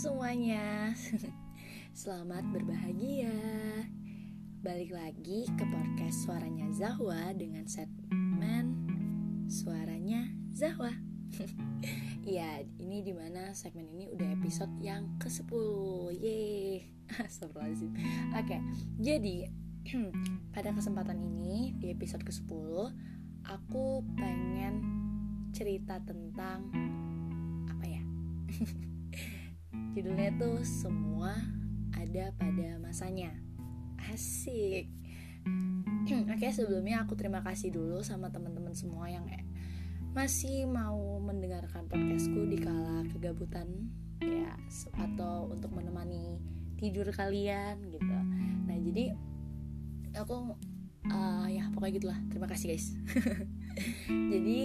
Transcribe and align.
semuanya. 0.00 0.96
Selamat 1.92 2.40
berbahagia. 2.48 3.36
Balik 4.64 4.96
lagi 4.96 5.44
ke 5.44 5.64
podcast 5.68 6.24
Suaranya 6.24 6.72
Zahwa 6.72 7.36
Dengan 7.36 7.68
segmen 7.68 8.88
Suaranya 9.52 10.24
Zahwa. 10.56 10.96
Ya, 12.20 12.64
ini 12.80 13.00
di 13.00 13.12
mana 13.16 13.52
segmen 13.56 13.88
ini 13.92 14.08
udah 14.12 14.28
episode 14.40 14.72
yang 14.80 15.20
ke-10 15.20 15.52
Yeay. 16.16 16.88
Astagfirullahaladzim. 17.20 17.92
Oke, 18.36 18.56
jadi 19.00 19.52
pada 20.54 20.72
kesempatan 20.72 21.20
ini 21.20 21.76
Di 21.80 21.92
episode 21.92 22.24
ke-10 22.24 22.92
Aku 23.52 24.04
pengen 24.16 24.84
cerita 25.52 25.96
tentang 26.04 26.68
Apa 27.72 27.84
ya 27.88 28.04
Judulnya 29.90 30.30
tuh 30.38 30.62
semua 30.62 31.34
ada 31.98 32.30
pada 32.38 32.78
masanya. 32.78 33.34
Asik. 34.06 34.86
Oke, 36.30 36.46
sebelumnya 36.54 37.02
aku 37.02 37.18
terima 37.18 37.42
kasih 37.42 37.74
dulu 37.74 37.98
sama 38.06 38.30
teman-teman 38.30 38.70
semua 38.70 39.10
yang 39.10 39.26
masih 40.14 40.66
mau 40.66 41.18
mendengarkan 41.22 41.86
podcastku 41.86 42.46
di 42.50 42.58
kala 42.58 43.06
kegabutan 43.14 43.66
ya 44.18 44.54
atau 44.98 45.50
untuk 45.50 45.70
menemani 45.74 46.38
tidur 46.78 47.10
kalian 47.10 47.82
gitu. 47.90 48.14
Nah, 48.66 48.78
jadi 48.78 49.14
aku 50.18 50.54
uh, 51.10 51.46
ya 51.50 51.66
pokoknya 51.74 51.94
gitulah. 51.98 52.18
Terima 52.30 52.46
kasih 52.46 52.66
guys. 52.74 52.86
jadi 54.34 54.58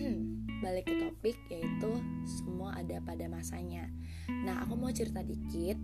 balik 0.60 0.92
ke 0.92 0.94
topik 1.00 1.36
yaitu 1.48 1.90
semua 2.28 2.76
ada 2.76 3.00
pada 3.00 3.26
masanya. 3.26 3.88
Nah, 4.28 4.60
aku 4.62 4.76
mau 4.76 4.92
cerita 4.92 5.24
dikit 5.24 5.80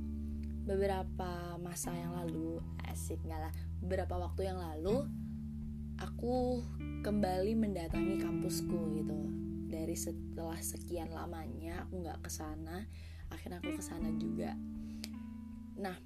beberapa 0.69 1.57
masa 1.57 1.97
yang 1.97 2.13
lalu, 2.13 2.61
asik 2.89 3.21
nggak 3.25 3.41
lah, 3.49 3.53
beberapa 3.81 4.21
waktu 4.21 4.53
yang 4.53 4.61
lalu 4.61 5.09
aku 5.97 6.61
kembali 7.01 7.57
mendatangi 7.57 8.21
kampusku 8.21 9.01
gitu. 9.01 9.19
Dari 9.67 9.97
setelah 9.97 10.61
sekian 10.61 11.11
lamanya 11.11 11.89
aku 11.89 12.05
nggak 12.05 12.21
ke 12.21 12.31
sana, 12.31 12.85
akhirnya 13.33 13.59
aku 13.65 13.81
ke 13.81 13.83
sana 13.83 14.13
juga. 14.21 14.53
Nah, 15.81 15.97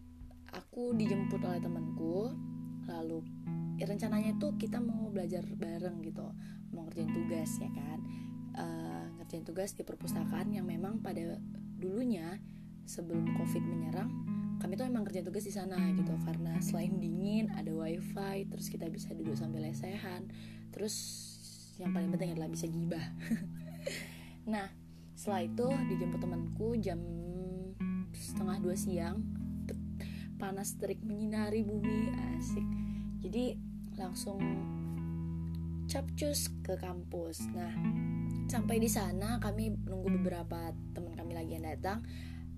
aku 0.55 0.95
dijemput 0.95 1.43
oleh 1.43 1.59
temanku, 1.59 2.31
lalu 2.87 3.23
ya 3.79 3.89
rencananya 3.89 4.37
tuh 4.39 4.55
kita 4.61 4.79
mau 4.79 5.09
belajar 5.11 5.43
bareng 5.43 6.05
gitu, 6.05 6.27
mau 6.71 6.87
ngerjain 6.87 7.11
tugas 7.11 7.51
ya 7.59 7.71
kan 7.73 7.99
uh, 8.57 9.05
ngerjain 9.21 9.45
tugas 9.47 9.75
di 9.77 9.83
perpustakaan 9.83 10.55
yang 10.55 10.67
memang 10.67 11.03
pada 11.05 11.39
dulunya 11.81 12.39
sebelum 12.85 13.37
covid 13.39 13.63
menyerang 13.63 14.11
kami 14.61 14.77
tuh 14.77 14.85
emang 14.85 15.09
kerja 15.09 15.25
tugas 15.25 15.49
di 15.49 15.57
sana 15.57 15.81
gitu. 15.97 16.13
Karena 16.29 16.61
selain 16.61 17.01
dingin 17.01 17.49
ada 17.57 17.73
wifi 17.73 18.45
terus 18.47 18.69
kita 18.69 18.93
bisa 18.93 19.17
duduk 19.17 19.33
sambil 19.35 19.65
lesehan. 19.65 20.29
Terus 20.69 20.95
yang 21.81 21.97
paling 21.97 22.13
penting 22.13 22.37
adalah 22.37 22.53
bisa 22.53 22.69
gibah. 22.69 23.03
Nah 24.41 24.67
setelah 25.15 25.45
itu 25.45 25.69
dijemput 25.69 26.21
temanku 26.21 26.73
jam 26.81 27.01
setengah 28.13 28.57
dua 28.61 28.77
siang. 28.77 29.21
Panas 30.41 30.81
terik 30.81 31.05
menyinari 31.05 31.61
bumi 31.61 32.09
asik. 32.37 32.65
Jadi 33.21 33.53
langsung 34.01 34.41
capcus 35.91 36.55
ke 36.63 36.79
kampus 36.79 37.51
nah 37.51 37.75
Sampai 38.51 38.83
di 38.83 38.91
sana 38.91 39.39
kami 39.39 39.71
menunggu 39.71 40.11
beberapa 40.19 40.75
teman 40.91 41.15
kami 41.15 41.39
lagi 41.39 41.55
yang 41.55 41.71
datang. 41.71 42.03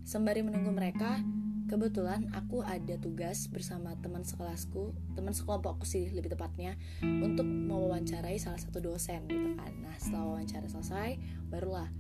Sembari 0.09 0.41
menunggu 0.41 0.73
mereka, 0.73 1.21
kebetulan 1.69 2.33
aku 2.33 2.65
ada 2.65 2.97
tugas 2.97 3.45
bersama 3.53 3.93
teman 4.01 4.25
sekelasku, 4.25 4.97
teman 5.13 5.37
sekelompokku 5.37 5.85
sih 5.85 6.09
lebih 6.09 6.33
tepatnya, 6.33 6.81
untuk 7.05 7.45
mewawancarai 7.45 8.41
salah 8.41 8.57
satu 8.57 8.81
dosen 8.81 9.29
gitu 9.29 9.53
kan. 9.53 9.69
Nah 9.85 9.93
setelah 10.01 10.33
wawancara 10.33 10.65
selesai, 10.73 11.21
barulah 11.53 11.93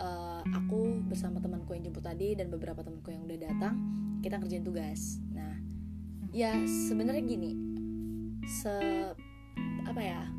uh, 0.00 0.40
aku 0.48 0.96
bersama 1.04 1.36
temanku 1.44 1.76
yang 1.76 1.92
jemput 1.92 2.08
tadi 2.08 2.32
dan 2.32 2.48
beberapa 2.48 2.80
temanku 2.80 3.12
yang 3.12 3.28
udah 3.28 3.44
datang, 3.44 3.76
kita 4.24 4.40
ngerjain 4.40 4.64
tugas. 4.64 5.20
Nah, 5.36 5.52
ya 6.32 6.56
sebenarnya 6.64 7.28
gini, 7.28 7.52
se 8.48 8.72
apa 9.84 10.00
ya 10.00 10.37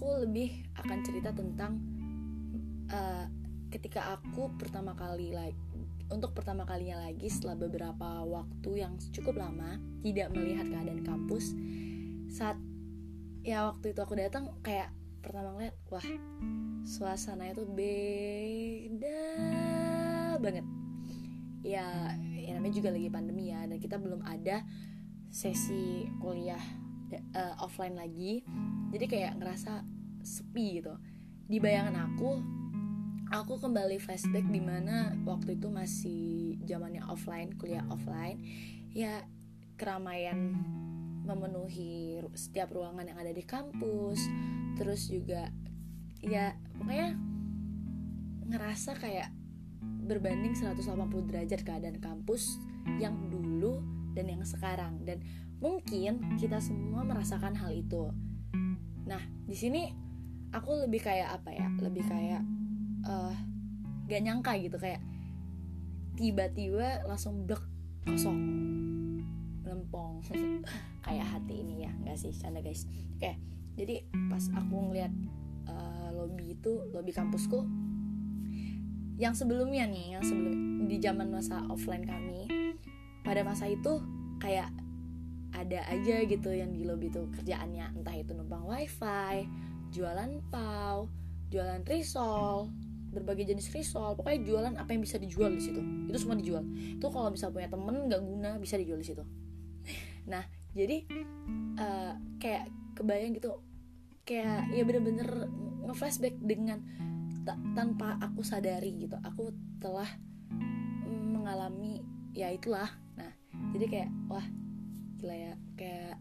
aku 0.00 0.24
lebih 0.24 0.64
akan 0.80 0.98
cerita 1.04 1.28
tentang 1.28 1.76
uh, 2.88 3.28
ketika 3.68 4.16
aku 4.16 4.48
pertama 4.56 4.96
kali 4.96 5.28
like 5.28 5.60
untuk 6.08 6.32
pertama 6.32 6.64
kalinya 6.64 7.04
lagi 7.04 7.28
setelah 7.28 7.60
beberapa 7.60 8.24
waktu 8.24 8.80
yang 8.80 8.96
cukup 9.12 9.36
lama 9.36 9.76
tidak 10.00 10.32
melihat 10.32 10.72
keadaan 10.72 11.04
kampus 11.04 11.52
saat 12.32 12.56
ya 13.44 13.68
waktu 13.68 13.92
itu 13.92 14.00
aku 14.00 14.16
datang 14.16 14.48
kayak 14.64 14.88
pertama 15.20 15.52
ngeliat 15.60 15.76
wah 15.92 16.08
suasana 16.88 17.52
itu 17.52 17.68
beda 17.68 19.20
banget. 20.40 20.64
Ya, 21.60 22.16
ya 22.40 22.56
namanya 22.56 22.72
juga 22.72 22.88
lagi 22.88 23.12
pandemi 23.12 23.52
ya 23.52 23.68
dan 23.68 23.76
kita 23.76 24.00
belum 24.00 24.24
ada 24.24 24.64
sesi 25.28 26.08
kuliah 26.24 26.88
uh, 27.16 27.54
offline 27.62 27.98
lagi 27.98 28.46
jadi 28.90 29.06
kayak 29.06 29.32
ngerasa 29.38 29.82
sepi 30.20 30.82
gitu. 30.82 30.94
Di 31.50 31.58
bayangan 31.58 31.96
aku 32.10 32.30
aku 33.30 33.62
kembali 33.62 33.98
flashback 34.02 34.46
di 34.46 34.62
mana 34.62 35.14
waktu 35.22 35.58
itu 35.58 35.70
masih 35.70 36.58
zamannya 36.66 37.02
offline 37.06 37.54
kuliah 37.54 37.86
offline 37.90 38.42
ya 38.90 39.22
keramaian 39.78 40.54
memenuhi 41.22 42.18
setiap 42.34 42.74
ruangan 42.74 43.06
yang 43.06 43.18
ada 43.22 43.30
di 43.30 43.46
kampus 43.46 44.18
terus 44.74 45.06
juga 45.06 45.46
ya 46.18 46.58
pokoknya 46.74 47.14
ngerasa 48.50 48.98
kayak 48.98 49.30
berbanding 50.10 50.58
180 50.58 50.82
derajat 51.30 51.62
keadaan 51.62 52.02
kampus 52.02 52.58
yang 52.98 53.30
dulu 53.30 53.78
dan 54.10 54.26
yang 54.26 54.42
sekarang. 54.42 55.06
Dan 55.06 55.22
mungkin 55.60 56.40
kita 56.40 56.58
semua 56.58 57.04
merasakan 57.04 57.54
hal 57.56 57.70
itu. 57.72 58.10
Nah, 59.04 59.20
di 59.44 59.56
sini 59.56 59.92
aku 60.50 60.88
lebih 60.88 61.04
kayak 61.04 61.40
apa 61.40 61.50
ya? 61.52 61.68
Lebih 61.78 62.04
kayak 62.08 62.42
uh, 63.04 63.36
gak 64.08 64.22
nyangka 64.24 64.56
gitu 64.58 64.76
kayak 64.80 65.04
tiba-tiba 66.16 67.04
langsung 67.06 67.44
blek 67.44 67.62
kosong. 68.04 68.40
Lempong. 69.64 70.24
Kayak 71.06 71.32
hati 71.32 71.64
ini 71.64 71.88
ya 71.88 71.92
nggak 72.04 72.18
sih? 72.18 72.34
Canda 72.34 72.60
guys. 72.60 72.84
Oke 73.16 73.50
jadi 73.80 74.04
pas 74.28 74.44
aku 74.52 74.92
ngeliat 74.92 75.12
uh, 75.72 76.12
lobby 76.12 76.52
itu 76.52 76.84
lobby 76.92 77.16
kampusku 77.16 77.64
yang 79.16 79.32
sebelumnya 79.32 79.88
nih 79.88 80.16
yang 80.20 80.24
sebelum 80.24 80.84
di 80.84 80.96
zaman 81.00 81.32
masa 81.32 81.64
offline 81.72 82.04
kami 82.04 82.44
pada 83.24 83.40
masa 83.40 83.68
itu 83.68 84.04
kayak 84.36 84.68
ada 85.54 85.82
aja 85.90 86.22
gitu 86.24 86.50
yang 86.54 86.70
di 86.70 86.86
lobby 86.86 87.10
tuh 87.10 87.26
kerjaannya 87.34 87.98
entah 87.98 88.14
itu 88.14 88.32
numpang 88.32 88.64
wifi 88.64 89.50
jualan 89.90 90.38
pau 90.50 91.10
jualan 91.50 91.82
risol 91.82 92.70
berbagai 93.10 93.50
jenis 93.52 93.74
risol. 93.74 94.14
Pokoknya 94.14 94.40
jualan 94.46 94.74
apa 94.78 94.90
yang 94.94 95.02
bisa 95.02 95.18
dijual 95.18 95.50
di 95.50 95.62
situ. 95.62 95.82
Itu 96.06 96.16
semua 96.16 96.38
dijual. 96.38 96.62
Itu 96.72 97.10
kalau 97.10 97.34
bisa 97.34 97.50
punya 97.50 97.66
temen 97.66 98.06
nggak 98.06 98.22
guna 98.22 98.50
bisa 98.62 98.78
dijual 98.78 99.02
di 99.02 99.06
situ. 99.06 99.22
Nah 100.30 100.46
jadi 100.70 101.02
uh, 101.74 102.14
kayak 102.38 102.70
kebayang 102.94 103.34
gitu 103.34 103.58
kayak 104.22 104.70
ya 104.70 104.86
bener-bener 104.86 105.50
ngeflashback 105.90 106.38
dengan 106.38 106.78
tanpa 107.74 108.14
aku 108.22 108.46
sadari 108.46 108.94
gitu. 108.94 109.18
Aku 109.26 109.50
telah 109.82 110.08
mengalami 111.10 112.06
ya 112.30 112.54
itulah. 112.54 112.88
Nah 113.18 113.34
jadi 113.74 113.86
kayak 113.90 114.10
wah 114.30 114.46
gila 115.20 115.36
ya. 115.36 115.54
Kayak 115.76 116.16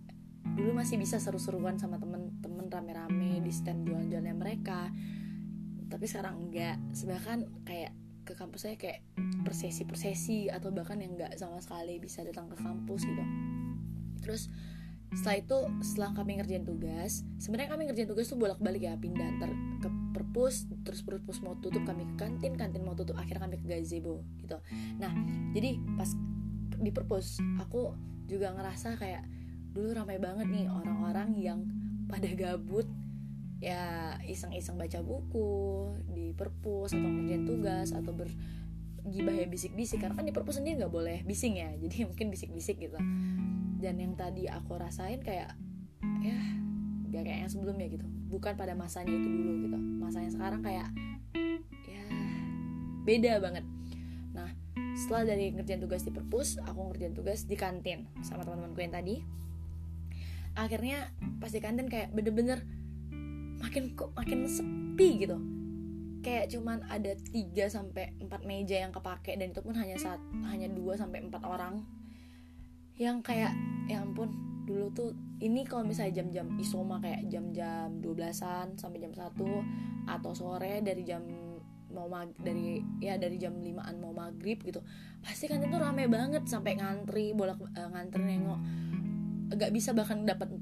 dulu 0.60 0.76
masih 0.76 1.00
bisa 1.00 1.18
seru-seruan 1.24 1.80
sama 1.80 1.96
temen-temen 1.98 2.68
rame-rame 2.68 3.40
di 3.40 3.52
stand 3.56 3.88
jualan-jualannya 3.88 4.36
mereka. 4.36 4.92
Tapi 5.88 6.06
sekarang 6.06 6.52
enggak. 6.52 6.76
Bahkan 6.92 7.64
kayak 7.64 7.96
ke 8.28 8.38
kampus 8.38 8.70
saya 8.70 8.76
kayak 8.78 9.02
persesi-persesi 9.48 10.54
atau 10.54 10.70
bahkan 10.70 11.02
yang 11.02 11.18
enggak 11.18 11.34
sama 11.40 11.58
sekali 11.64 11.98
bisa 11.98 12.22
datang 12.22 12.52
ke 12.52 12.60
kampus 12.60 13.08
gitu. 13.08 13.24
Terus 14.22 14.52
setelah 15.10 15.38
itu 15.42 15.58
setelah 15.82 16.12
kami 16.14 16.38
ngerjain 16.38 16.62
tugas 16.62 17.26
sebenarnya 17.42 17.74
kami 17.74 17.90
ngerjain 17.90 18.06
tugas 18.06 18.30
tuh 18.30 18.38
bolak-balik 18.38 18.86
ya 18.86 18.94
pindah 18.94 19.42
ntar 19.42 19.50
ke 19.82 19.90
perpus 20.14 20.70
terus 20.86 21.02
perpus 21.02 21.42
mau 21.42 21.58
tutup 21.58 21.82
kami 21.82 22.06
ke 22.14 22.16
kantin 22.22 22.54
kantin 22.54 22.86
mau 22.86 22.94
tutup 22.94 23.18
akhirnya 23.18 23.50
kami 23.50 23.58
ke 23.58 23.66
gazebo 23.66 24.22
gitu. 24.38 24.62
Nah 25.02 25.10
jadi 25.58 25.82
pas 25.98 26.14
di 26.80 26.92
perpus 26.94 27.42
aku 27.58 27.98
juga 28.30 28.54
ngerasa 28.54 28.96
kayak 29.02 29.26
dulu 29.74 29.98
ramai 29.98 30.22
banget 30.22 30.46
nih 30.50 30.70
orang-orang 30.70 31.30
yang 31.38 31.60
pada 32.06 32.30
gabut 32.34 32.86
ya 33.60 34.16
iseng-iseng 34.24 34.80
baca 34.80 35.04
buku 35.04 35.92
di 36.10 36.32
perpus 36.32 36.96
atau 36.96 37.10
ngerjain 37.10 37.44
tugas 37.44 37.92
atau 37.92 38.16
ber 38.16 38.32
gibah 39.10 39.36
ya 39.36 39.50
bisik-bisik. 39.50 40.00
Karena 40.00 40.16
kan 40.16 40.26
di 40.26 40.34
perpus 40.34 40.62
sendiri 40.62 40.86
nggak 40.86 40.94
boleh 40.94 41.18
bising 41.28 41.60
ya 41.60 41.74
jadi 41.76 42.04
mungkin 42.10 42.32
bisik-bisik 42.32 42.80
gitu. 42.80 42.98
Dan 43.80 43.96
yang 44.00 44.14
tadi 44.16 44.48
aku 44.48 44.78
rasain 44.78 45.20
kayak 45.24 45.56
ya 46.20 46.40
gak 47.10 47.24
kayak 47.26 47.40
yang 47.48 47.52
sebelumnya 47.52 47.90
gitu. 47.90 48.06
Bukan 48.30 48.54
pada 48.54 48.78
masanya 48.78 49.12
itu 49.12 49.28
dulu 49.28 49.52
gitu. 49.66 49.78
Masanya 49.78 50.30
sekarang 50.32 50.62
kayak 50.62 50.88
ya 51.90 52.06
beda 53.04 53.42
banget 53.42 53.66
setelah 55.00 55.32
dari 55.32 55.56
ngerjain 55.56 55.80
tugas 55.80 56.04
di 56.04 56.12
perpus 56.12 56.60
aku 56.60 56.92
ngerjain 56.92 57.16
tugas 57.16 57.48
di 57.48 57.56
kantin 57.56 58.12
sama 58.20 58.44
teman-temanku 58.44 58.84
yang 58.84 58.92
tadi. 58.92 59.24
Akhirnya 60.60 61.08
pas 61.40 61.56
di 61.56 61.64
kantin 61.64 61.88
kayak 61.88 62.12
bener-bener 62.12 62.68
makin 63.64 63.96
kok 63.96 64.12
makin 64.20 64.44
sepi 64.44 65.24
gitu. 65.24 65.40
Kayak 66.20 66.52
cuman 66.52 66.84
ada 66.92 67.16
3 67.16 67.72
sampai 67.72 68.12
4 68.20 68.44
meja 68.44 68.84
yang 68.84 68.92
kepake 68.92 69.40
dan 69.40 69.56
itu 69.56 69.64
pun 69.64 69.72
hanya 69.80 69.96
saat 69.96 70.20
hanya 70.52 70.68
2 70.68 70.76
sampai 71.00 71.24
4 71.24 71.32
orang. 71.48 71.88
Yang 73.00 73.24
kayak 73.24 73.56
ya 73.88 74.04
ampun 74.04 74.36
dulu 74.68 74.92
tuh 74.92 75.10
ini 75.40 75.64
kalau 75.64 75.88
misalnya 75.88 76.20
jam-jam 76.20 76.52
isoma 76.60 77.00
kayak 77.00 77.32
jam-jam 77.32 78.04
12-an 78.04 78.76
sampai 78.76 79.00
jam 79.00 79.16
1 79.16 79.32
atau 80.12 80.32
sore 80.36 80.84
dari 80.84 81.08
jam 81.08 81.24
mau 81.90 82.06
mag 82.06 82.30
dari 82.38 82.82
ya 83.02 83.18
dari 83.18 83.42
jam 83.42 83.58
5-an 83.58 83.96
mau 83.98 84.14
maghrib 84.14 84.62
gitu 84.62 84.80
pasti 85.20 85.50
kan 85.50 85.60
itu 85.60 85.76
rame 85.76 86.06
banget 86.06 86.46
sampai 86.46 86.78
ngantri 86.80 87.36
bolak 87.36 87.60
uh, 87.60 87.90
ngantri 87.92 88.24
nengok. 88.24 88.60
Gak 89.58 89.74
bisa 89.74 89.92
bahkan 89.92 90.24
dapat 90.24 90.54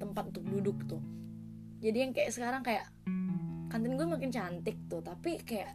tempat 0.00 0.34
untuk 0.34 0.44
duduk 0.48 0.78
tuh. 0.88 1.02
Jadi 1.78 1.98
yang 2.02 2.12
kayak 2.16 2.30
sekarang 2.34 2.64
kayak 2.66 2.88
kantin 3.72 3.96
gue 3.96 4.04
makin 4.04 4.28
cantik 4.28 4.76
tuh 4.92 5.00
tapi 5.00 5.40
kayak 5.40 5.72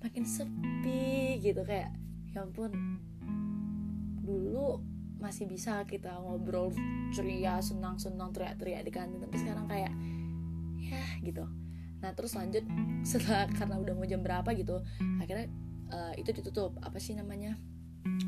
makin 0.00 0.24
sepi 0.24 1.36
gitu 1.44 1.60
kayak 1.60 1.92
ya 2.32 2.40
ampun 2.40 2.72
dulu 4.24 4.80
masih 5.20 5.44
bisa 5.44 5.84
kita 5.84 6.16
ngobrol 6.24 6.72
ceria 7.12 7.60
senang 7.60 8.00
senang 8.00 8.32
teriak 8.32 8.56
teriak 8.56 8.80
di 8.88 8.92
kantin 8.92 9.20
tapi 9.20 9.36
sekarang 9.36 9.68
kayak 9.68 9.92
ya 10.80 11.04
gitu 11.20 11.44
nah 12.04 12.12
terus 12.12 12.36
lanjut 12.36 12.68
setelah 13.08 13.48
karena 13.48 13.80
udah 13.80 13.96
mau 13.96 14.04
jam 14.04 14.20
berapa 14.20 14.52
gitu 14.52 14.84
akhirnya 15.24 15.48
uh, 15.94 16.12
itu 16.18 16.30
ditutup. 16.34 16.74
Apa 16.80 16.98
sih 16.98 17.14
namanya? 17.14 17.58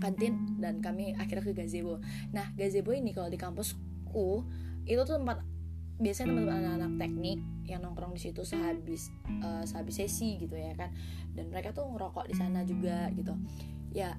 Kantin 0.01 0.57
dan 0.57 0.81
kami 0.81 1.13
akhirnya 1.17 1.45
ke 1.45 1.53
gazebo. 1.53 2.01
Nah 2.33 2.49
gazebo 2.57 2.97
ini 2.97 3.13
kalau 3.13 3.29
di 3.29 3.37
kampusku 3.37 4.45
itu 4.89 5.01
tuh 5.05 5.21
tempat 5.21 5.45
biasanya 5.97 6.33
teman-teman 6.33 6.57
anak-anak 6.61 6.93
teknik 7.01 7.39
yang 7.67 7.81
nongkrong 7.81 8.13
di 8.13 8.21
situ 8.21 8.45
sehabis 8.45 9.09
uh, 9.41 9.65
sehabis 9.65 10.01
sesi 10.01 10.41
gitu 10.41 10.57
ya 10.57 10.73
kan. 10.77 10.93
Dan 11.37 11.53
mereka 11.53 11.77
tuh 11.77 11.89
ngerokok 11.93 12.25
di 12.29 12.35
sana 12.37 12.65
juga 12.65 13.13
gitu. 13.13 13.37
Ya 13.93 14.17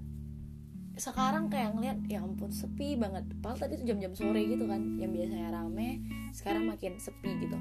sekarang 0.98 1.54
kayak 1.54 1.78
ngeliat 1.78 1.98
ya 2.10 2.22
ampun 2.22 2.54
sepi 2.54 2.98
banget. 2.98 3.26
Padahal 3.42 3.66
tadi 3.66 3.82
tuh 3.82 3.86
jam-jam 3.90 4.14
sore 4.14 4.46
gitu 4.46 4.66
kan 4.70 4.82
yang 5.02 5.14
biasanya 5.14 5.54
rame 5.54 6.06
sekarang 6.34 6.70
makin 6.70 7.02
sepi 7.02 7.34
gitu. 7.42 7.58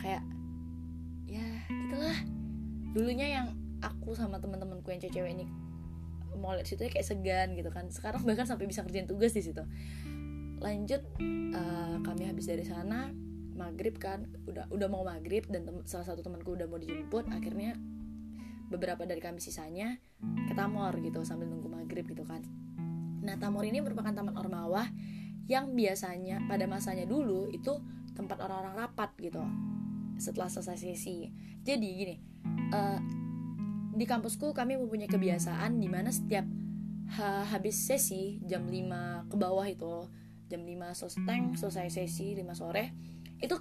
Kayak 0.00 0.24
ya 0.24 0.35
gitulah. 1.68 2.18
Dulunya 2.96 3.26
yang 3.40 3.46
aku 3.84 4.16
sama 4.16 4.40
teman-temanku 4.40 4.88
yang 4.88 5.00
cewek 5.02 5.32
ini 5.36 5.46
mau 6.36 6.52
lihat 6.52 6.68
situ 6.68 6.84
kayak 6.86 7.04
segan 7.04 7.56
gitu 7.56 7.72
kan. 7.72 7.88
Sekarang 7.88 8.22
bahkan 8.28 8.44
sampai 8.44 8.68
bisa 8.68 8.84
kerjain 8.84 9.08
tugas 9.08 9.32
di 9.32 9.42
situ. 9.42 9.64
Lanjut 10.60 11.02
uh, 11.56 11.96
kami 12.04 12.28
habis 12.28 12.48
dari 12.48 12.64
sana 12.64 13.10
maghrib 13.56 13.96
kan. 13.96 14.28
Udah 14.44 14.68
udah 14.68 14.88
mau 14.88 15.02
maghrib 15.04 15.48
dan 15.48 15.64
salah 15.88 16.06
satu 16.06 16.20
temanku 16.20 16.54
udah 16.54 16.68
mau 16.68 16.76
dijemput. 16.76 17.28
Akhirnya 17.32 17.76
beberapa 18.68 19.06
dari 19.06 19.22
kami 19.22 19.38
sisanya 19.38 19.96
ke 20.20 20.52
Tamor 20.52 20.98
gitu 21.00 21.22
sambil 21.24 21.48
nunggu 21.48 21.72
maghrib 21.72 22.04
gitu 22.04 22.24
kan. 22.26 22.44
Nah 23.24 23.34
Tamor 23.40 23.66
ini 23.66 23.82
merupakan 23.82 24.12
taman 24.12 24.36
ormawa 24.38 24.86
yang 25.46 25.78
biasanya 25.78 26.42
pada 26.50 26.66
masanya 26.66 27.06
dulu 27.06 27.46
itu 27.50 27.78
tempat 28.18 28.42
orang-orang 28.42 28.74
rapat 28.86 29.10
gitu 29.22 29.42
setelah 30.16 30.48
selesai 30.50 30.76
sesi. 30.80 31.30
Jadi 31.62 31.88
gini 31.96 32.16
uh, 32.72 32.98
di 33.96 34.04
kampusku 34.04 34.52
kami 34.52 34.76
mempunyai 34.76 35.08
kebiasaan 35.08 35.80
di 35.80 35.88
mana 35.88 36.12
setiap 36.12 36.44
ha 37.16 37.46
habis 37.46 37.86
sesi 37.86 38.42
jam 38.44 38.66
5 38.66 39.30
ke 39.30 39.36
bawah 39.38 39.64
itu 39.64 40.10
jam 40.50 40.62
5 40.66 40.98
selesai 40.98 41.38
selesai 41.56 41.86
sesi 41.88 42.34
5 42.34 42.44
sore 42.52 42.92
itu 43.38 43.56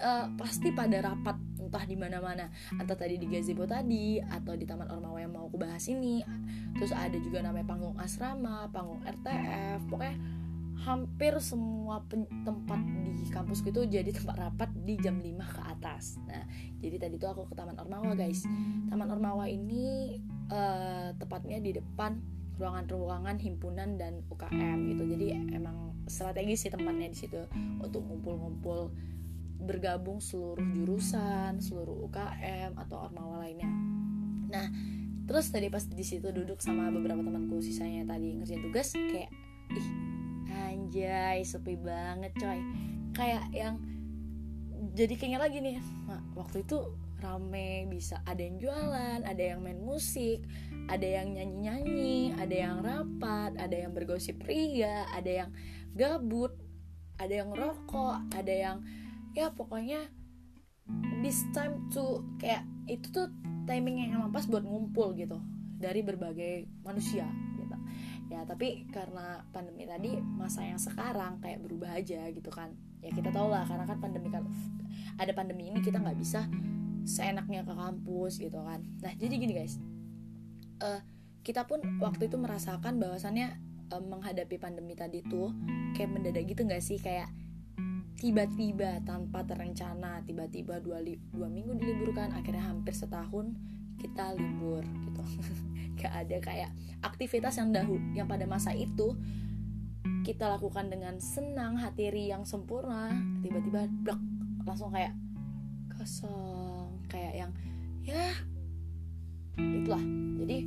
uh, 0.00 0.26
pasti 0.36 0.72
pada 0.72 1.00
rapat 1.00 1.36
entah 1.66 1.82
di 1.82 1.98
mana-mana. 1.98 2.46
Entah 2.78 2.94
tadi 2.94 3.18
di 3.18 3.26
gazebo 3.26 3.66
tadi 3.66 4.22
atau 4.22 4.54
di 4.54 4.62
taman 4.62 4.86
ormawa 4.86 5.18
yang 5.18 5.34
mau 5.34 5.50
aku 5.50 5.58
bahas 5.58 5.82
ini. 5.90 6.22
Terus 6.78 6.94
ada 6.94 7.16
juga 7.18 7.42
namanya 7.42 7.66
panggung 7.66 7.96
asrama 7.98 8.70
panggung 8.70 9.02
RTF 9.02 9.90
pokoknya 9.90 10.16
hampir 10.84 11.32
semua 11.40 12.04
tempat 12.44 12.80
di 13.16 13.24
kampusku 13.32 13.72
itu 13.72 13.88
jadi 13.88 14.10
tempat 14.12 14.36
rapat 14.36 14.70
di 14.84 15.00
jam 15.00 15.18
5 15.18 15.56
ke 15.56 15.62
atas. 15.64 16.20
Nah 16.28 16.44
jadi 16.78 16.96
tadi 17.08 17.16
tuh 17.16 17.32
aku 17.32 17.42
ke 17.48 17.54
taman 17.56 17.80
ormawa 17.80 18.12
guys. 18.12 18.44
Taman 18.92 19.08
ormawa 19.08 19.48
ini 19.48 20.16
uh, 20.52 21.16
tepatnya 21.16 21.58
di 21.64 21.74
depan 21.74 22.20
ruangan-ruangan 22.56 23.36
himpunan 23.40 23.96
dan 23.96 24.20
UKM 24.28 24.78
gitu. 24.92 25.04
Jadi 25.16 25.26
emang 25.56 25.96
strategis 26.06 26.68
sih 26.68 26.72
tempatnya 26.72 27.08
di 27.08 27.18
situ 27.18 27.40
untuk 27.80 28.04
ngumpul-ngumpul 28.04 28.92
bergabung 29.56 30.20
seluruh 30.20 30.62
jurusan 30.76 31.58
seluruh 31.64 32.06
UKM 32.12 32.76
atau 32.76 33.08
ormawa 33.08 33.42
lainnya. 33.42 33.68
Nah 34.52 34.68
terus 35.26 35.50
tadi 35.50 35.66
pas 35.66 35.82
di 35.82 36.04
situ 36.06 36.30
duduk 36.30 36.62
sama 36.62 36.86
beberapa 36.94 37.18
temanku 37.18 37.58
sisanya 37.58 38.06
tadi 38.06 38.38
ngerjain 38.38 38.62
tugas 38.62 38.94
kayak 38.94 39.32
ih 39.74 40.05
anjay 40.76 41.40
sepi 41.40 41.80
banget 41.80 42.36
coy. 42.36 42.60
Kayak 43.16 43.48
yang 43.56 43.80
jadi 44.92 45.14
kayaknya 45.16 45.40
lagi 45.40 45.58
nih 45.64 45.76
waktu 46.36 46.64
itu 46.64 46.78
rame 47.20 47.88
bisa 47.88 48.20
ada 48.28 48.44
yang 48.44 48.60
jualan 48.60 49.24
ada 49.24 49.40
yang 49.40 49.64
main 49.64 49.80
musik 49.80 50.44
ada 50.92 51.04
yang 51.04 51.32
nyanyi-nyanyi 51.32 52.36
ada 52.36 52.56
yang 52.56 52.84
rapat 52.84 53.56
ada 53.56 53.72
yang 53.72 53.96
bergosip 53.96 54.36
pria 54.44 55.08
ada 55.16 55.44
yang 55.44 55.50
gabut 55.96 56.52
ada 57.16 57.32
yang 57.32 57.50
rokok 57.56 58.20
ada 58.36 58.52
yang 58.52 58.76
ya 59.32 59.48
pokoknya 59.48 60.12
this 61.24 61.40
time 61.56 61.88
to 61.88 62.20
kayak 62.36 62.68
itu 62.84 63.08
tuh 63.08 63.32
timing 63.64 64.04
yang 64.06 64.20
emang 64.20 64.30
pas 64.30 64.44
buat 64.44 64.62
ngumpul 64.62 65.16
gitu 65.16 65.40
dari 65.80 66.04
berbagai 66.04 66.68
manusia 66.84 67.24
ya 68.26 68.42
tapi 68.42 68.90
karena 68.90 69.46
pandemi 69.54 69.86
tadi 69.86 70.18
masa 70.18 70.66
yang 70.66 70.82
sekarang 70.82 71.38
kayak 71.38 71.62
berubah 71.62 71.94
aja 71.94 72.26
gitu 72.30 72.50
kan. 72.50 72.74
Ya 73.04 73.14
kita 73.14 73.30
tau 73.30 73.46
lah 73.46 73.62
karena 73.68 73.86
kan 73.86 73.98
pandemi 74.02 74.28
kan 74.32 74.42
ada 75.16 75.32
pandemi 75.32 75.70
ini 75.70 75.78
kita 75.82 76.02
nggak 76.02 76.18
bisa 76.18 76.46
seenaknya 77.06 77.62
ke 77.62 77.72
kampus 77.72 78.42
gitu 78.42 78.58
kan. 78.62 78.82
Nah 79.02 79.12
jadi 79.14 79.34
gini 79.38 79.54
guys 79.54 79.78
uh, 80.82 81.00
kita 81.46 81.64
pun 81.70 81.78
waktu 82.02 82.26
itu 82.26 82.36
merasakan 82.36 82.98
bahwasannya 82.98 83.54
uh, 83.94 84.02
menghadapi 84.02 84.58
pandemi 84.58 84.98
tadi 84.98 85.22
tuh 85.22 85.54
kayak 85.94 86.10
mendadak 86.10 86.44
gitu 86.50 86.66
nggak 86.66 86.82
sih? 86.82 86.98
Kayak 86.98 87.30
tiba-tiba 88.16 89.04
tanpa 89.04 89.44
terencana 89.44 90.24
tiba-tiba 90.24 90.80
dua, 90.80 91.04
dua 91.04 91.48
minggu 91.52 91.76
diliburkan 91.76 92.32
akhirnya 92.32 92.64
hampir 92.64 92.96
setahun 92.96 93.52
kita 94.00 94.32
libur 94.32 94.80
gitu 95.04 95.20
gak 95.96 96.12
ada 96.12 96.36
kayak 96.38 96.70
aktivitas 97.02 97.56
yang 97.58 97.72
dahulu 97.72 98.00
yang 98.12 98.28
pada 98.28 98.44
masa 98.44 98.76
itu 98.76 99.16
kita 100.22 100.46
lakukan 100.46 100.90
dengan 100.90 101.18
senang 101.22 101.78
hati 101.78 102.10
yang 102.12 102.42
sempurna 102.42 103.14
tiba-tiba 103.42 103.86
blok 104.02 104.20
langsung 104.66 104.90
kayak 104.90 105.14
kosong 105.94 107.00
kayak 107.06 107.46
yang 107.46 107.50
ya 108.02 108.34
itulah. 109.56 110.02
Jadi 110.42 110.58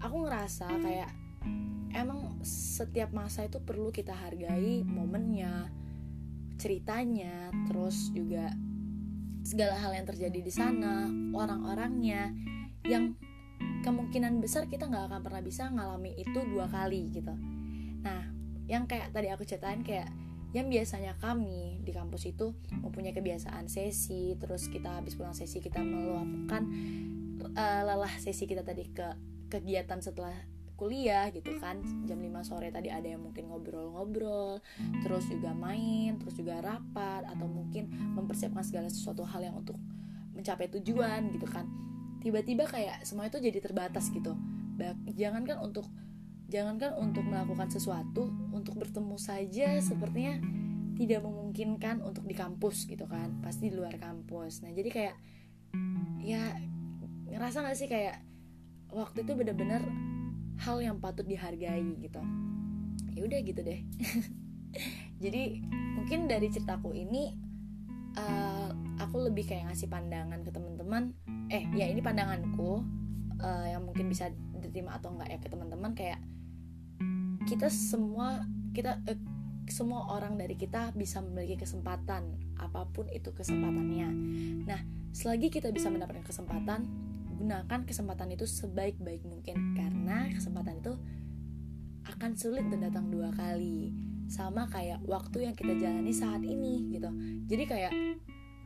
aku 0.00 0.16
ngerasa 0.24 0.66
kayak 0.80 1.10
emang 1.92 2.40
setiap 2.46 3.10
masa 3.10 3.44
itu 3.44 3.58
perlu 3.60 3.90
kita 3.90 4.14
hargai 4.14 4.86
momennya 4.86 5.68
ceritanya 6.60 7.50
terus 7.68 8.12
juga 8.12 8.52
segala 9.42 9.80
hal 9.80 9.96
yang 9.96 10.06
terjadi 10.06 10.40
di 10.44 10.52
sana 10.52 11.08
orang-orangnya 11.32 12.30
yang 12.84 13.16
kemungkinan 13.80 14.40
besar 14.40 14.68
kita 14.68 14.88
nggak 14.88 15.12
akan 15.12 15.20
pernah 15.24 15.42
bisa 15.42 15.68
ngalami 15.72 16.16
itu 16.16 16.38
dua 16.48 16.68
kali 16.68 17.08
gitu. 17.12 17.32
Nah 18.04 18.28
yang 18.70 18.86
kayak 18.86 19.10
tadi 19.10 19.28
aku 19.32 19.42
ceritain 19.42 19.82
kayak 19.82 20.08
yang 20.50 20.66
biasanya 20.66 21.14
kami 21.22 21.78
di 21.86 21.94
kampus 21.94 22.26
itu 22.26 22.54
mempunyai 22.74 23.14
kebiasaan 23.14 23.70
sesi 23.70 24.34
terus 24.34 24.66
kita 24.66 24.98
habis 24.98 25.14
pulang 25.14 25.34
sesi 25.34 25.62
kita 25.62 25.78
meluapkan 25.78 26.66
uh, 27.54 27.82
lelah 27.86 28.10
sesi 28.18 28.50
kita 28.50 28.66
tadi 28.66 28.90
ke 28.90 29.06
kegiatan 29.50 30.02
setelah 30.02 30.34
kuliah 30.74 31.28
gitu 31.30 31.60
kan. 31.60 31.84
Jam 32.08 32.18
5 32.18 32.40
sore 32.46 32.72
tadi 32.72 32.88
ada 32.88 33.04
yang 33.04 33.20
mungkin 33.20 33.52
ngobrol-ngobrol 33.52 34.64
terus 35.04 35.28
juga 35.28 35.52
main 35.52 36.16
terus 36.18 36.34
juga 36.34 36.58
rapat 36.64 37.28
atau 37.28 37.46
mungkin 37.46 37.90
mempersiapkan 38.16 38.64
segala 38.64 38.88
sesuatu 38.88 39.22
hal 39.28 39.44
yang 39.44 39.56
untuk 39.60 39.76
mencapai 40.32 40.72
tujuan 40.72 41.36
gitu 41.36 41.44
kan 41.44 41.89
tiba-tiba 42.20 42.68
kayak 42.68 43.02
semua 43.08 43.28
itu 43.28 43.40
jadi 43.40 43.58
terbatas 43.60 44.12
gitu. 44.12 44.36
Jangankan 45.16 45.60
untuk 45.60 45.88
jangankan 46.50 46.98
untuk 46.98 47.22
melakukan 47.24 47.70
sesuatu 47.70 48.28
untuk 48.50 48.74
bertemu 48.80 49.16
saja 49.16 49.78
sepertinya 49.78 50.42
tidak 50.98 51.22
memungkinkan 51.24 52.02
untuk 52.02 52.26
di 52.26 52.34
kampus 52.36 52.84
gitu 52.90 53.06
kan 53.08 53.40
pasti 53.40 53.72
di 53.72 53.76
luar 53.76 53.96
kampus. 53.96 54.60
Nah 54.66 54.74
jadi 54.74 54.90
kayak 54.90 55.16
ya 56.20 56.58
ngerasa 57.30 57.64
gak 57.64 57.78
sih 57.78 57.88
kayak 57.88 58.20
waktu 58.90 59.22
itu 59.22 59.32
bener-bener 59.38 59.80
hal 60.60 60.76
yang 60.82 61.00
patut 61.00 61.24
dihargai 61.24 61.96
gitu. 62.02 62.20
Ya 63.16 63.22
udah 63.24 63.38
gitu 63.40 63.60
deh. 63.64 63.80
Jadi 65.24 65.60
mungkin 65.96 66.28
dari 66.28 66.48
ceritaku 66.52 66.92
ini 66.94 67.32
uh, 68.16 68.70
aku 69.00 69.30
lebih 69.30 69.48
kayak 69.48 69.72
ngasih 69.72 69.88
pandangan 69.88 70.40
ke 70.44 70.50
teman-teman 70.52 71.16
eh 71.50 71.66
ya 71.74 71.90
ini 71.90 71.98
pandanganku 71.98 72.80
uh, 73.42 73.66
yang 73.66 73.82
mungkin 73.82 74.06
bisa 74.06 74.30
diterima 74.62 74.96
atau 74.96 75.10
enggak 75.10 75.28
ya 75.34 75.38
ke 75.42 75.48
teman-teman 75.50 75.92
kayak 75.98 76.20
kita 77.50 77.66
semua 77.66 78.46
kita 78.70 79.02
uh, 79.10 79.18
semua 79.70 80.10
orang 80.14 80.34
dari 80.38 80.58
kita 80.58 80.94
bisa 80.94 81.22
memiliki 81.22 81.62
kesempatan 81.62 82.38
apa 82.58 82.86
pun 82.90 83.06
itu 83.10 83.30
kesempatannya. 83.30 84.08
Nah 84.66 84.80
selagi 85.10 85.50
kita 85.50 85.70
bisa 85.70 85.90
mendapatkan 85.90 86.26
kesempatan 86.26 86.86
gunakan 87.40 87.80
kesempatan 87.88 88.36
itu 88.36 88.44
sebaik-baik 88.44 89.24
mungkin 89.24 89.72
karena 89.72 90.28
kesempatan 90.34 90.82
itu 90.82 90.92
akan 92.04 92.30
sulit 92.36 92.66
dan 92.68 92.90
datang 92.90 93.08
dua 93.08 93.30
kali. 93.32 93.94
Sama 94.30 94.70
kayak 94.70 95.02
waktu 95.06 95.50
yang 95.50 95.54
kita 95.58 95.74
jalani 95.78 96.14
saat 96.14 96.42
ini 96.42 96.94
gitu. 96.94 97.10
Jadi 97.50 97.64
kayak 97.66 97.92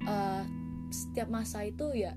uh, 0.04 0.44
setiap 0.92 1.28
masa 1.32 1.64
itu 1.64 1.88
ya 1.94 2.16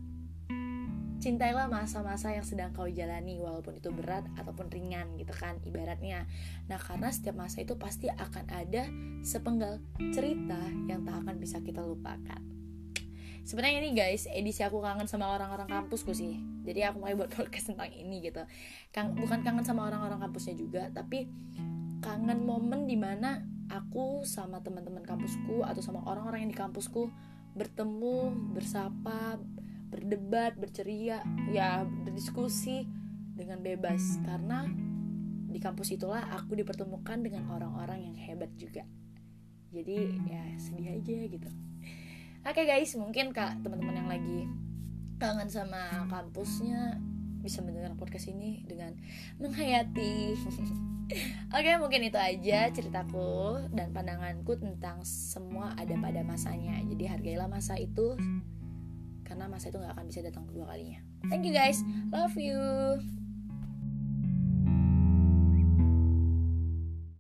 cintailah 1.28 1.68
masa-masa 1.68 2.32
yang 2.32 2.48
sedang 2.48 2.72
kau 2.72 2.88
jalani 2.88 3.36
walaupun 3.36 3.76
itu 3.76 3.92
berat 3.92 4.24
ataupun 4.40 4.72
ringan 4.72 5.12
gitu 5.20 5.36
kan 5.36 5.60
ibaratnya. 5.68 6.24
Nah 6.72 6.80
karena 6.80 7.12
setiap 7.12 7.36
masa 7.36 7.68
itu 7.68 7.76
pasti 7.76 8.08
akan 8.08 8.48
ada 8.48 8.88
sepenggal 9.28 9.84
cerita 10.16 10.56
yang 10.88 11.04
tak 11.04 11.20
akan 11.20 11.36
bisa 11.36 11.60
kita 11.60 11.84
lupakan. 11.84 12.40
Sebenarnya 13.44 13.84
ini 13.84 13.92
guys 13.92 14.24
edisi 14.32 14.64
aku 14.64 14.80
kangen 14.80 15.12
sama 15.12 15.28
orang-orang 15.28 15.68
kampusku 15.68 16.16
sih. 16.16 16.40
Jadi 16.64 16.88
aku 16.88 17.04
mau 17.04 17.12
buat 17.12 17.28
podcast 17.36 17.76
tentang 17.76 17.92
ini 17.92 18.24
gitu. 18.24 18.48
Kang, 18.96 19.12
bukan 19.20 19.44
kangen 19.44 19.68
sama 19.68 19.84
orang-orang 19.84 20.24
kampusnya 20.24 20.56
juga 20.56 20.88
tapi 20.96 21.28
kangen 22.00 22.48
momen 22.48 22.88
di 22.88 22.96
mana 22.96 23.44
aku 23.68 24.24
sama 24.24 24.64
teman-teman 24.64 25.04
kampusku 25.04 25.68
atau 25.68 25.84
sama 25.84 26.08
orang-orang 26.08 26.48
yang 26.48 26.56
di 26.56 26.60
kampusku 26.60 27.12
bertemu 27.52 28.32
bersapa 28.56 29.42
berdebat 29.88 30.60
berceria 30.60 31.24
ya 31.52 31.84
berdiskusi 31.88 32.88
dengan 33.38 33.64
bebas 33.64 34.20
karena 34.26 34.68
di 35.48 35.60
kampus 35.64 35.96
itulah 35.96 36.28
aku 36.36 36.60
dipertemukan 36.60 37.24
dengan 37.24 37.48
orang-orang 37.50 38.12
yang 38.12 38.16
hebat 38.18 38.52
juga 38.60 38.84
jadi 39.72 40.12
ya 40.28 40.42
sedih 40.60 41.00
aja 41.00 41.18
gitu 41.32 41.50
Oke 42.48 42.64
okay 42.64 42.80
guys, 42.80 42.96
mungkin 42.96 43.36
kak 43.36 43.60
teman-teman 43.60 44.00
yang 44.00 44.08
lagi 44.08 44.48
kangen 45.20 45.52
sama 45.52 46.08
kampusnya 46.08 46.96
bisa 47.44 47.60
mendengar 47.60 47.92
podcast 48.00 48.32
ini 48.32 48.64
dengan 48.64 48.96
menghayati. 49.36 50.32
Oke, 50.40 51.20
okay, 51.52 51.76
mungkin 51.76 52.08
itu 52.08 52.16
aja 52.16 52.72
ceritaku 52.72 53.68
dan 53.76 53.92
pandanganku 53.92 54.56
tentang 54.64 55.04
semua 55.04 55.76
ada 55.76 55.92
pada 56.00 56.24
masanya. 56.24 56.80
Jadi 56.88 57.04
hargailah 57.12 57.52
masa 57.52 57.76
itu 57.76 58.16
karena 59.28 59.52
masa 59.52 59.68
itu 59.68 59.76
nggak 59.76 59.92
akan 60.00 60.06
bisa 60.08 60.24
datang 60.24 60.48
kedua 60.48 60.72
kalinya. 60.72 61.04
Thank 61.28 61.44
you 61.44 61.52
guys, 61.52 61.84
love 62.16 62.40
you. 62.40 62.56